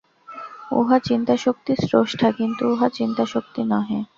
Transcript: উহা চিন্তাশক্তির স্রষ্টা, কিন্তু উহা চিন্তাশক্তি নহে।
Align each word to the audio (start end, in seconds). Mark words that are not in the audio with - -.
উহা 0.71 0.97
চিন্তাশক্তির 1.07 1.79
স্রষ্টা, 1.83 2.27
কিন্তু 2.31 2.63
উহা 2.73 2.87
চিন্তাশক্তি 2.97 3.61
নহে। 3.71 3.99